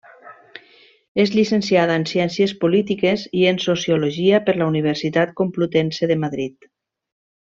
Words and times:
És 1.23 1.33
llicenciada 1.35 1.97
en 2.01 2.05
Ciències 2.13 2.55
Polítiques 2.65 3.25
i 3.43 3.45
en 3.53 3.61
Sociologia 3.67 4.39
per 4.47 4.57
la 4.63 4.71
Universitat 4.71 5.35
Complutense 5.43 6.11
de 6.15 6.19
Madrid. 6.27 6.67